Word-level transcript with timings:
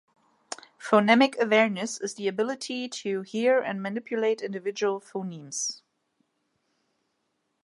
Phonemic 0.83 1.37
awareness 1.37 1.99
is 2.01 2.15
the 2.15 2.27
ability 2.27 2.89
to 2.89 3.21
hear 3.21 3.59
and 3.59 3.83
manipulate 3.83 4.41
individual 4.41 4.99
phonemes. 4.99 5.83